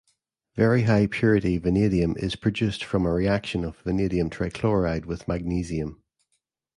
[0.55, 6.01] Very high-purity vanadium is produced from a reaction of vanadium trichloride with magnesium.